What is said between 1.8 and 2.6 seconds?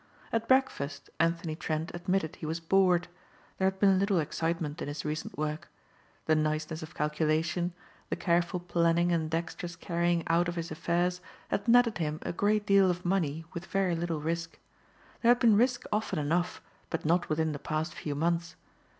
admitted he was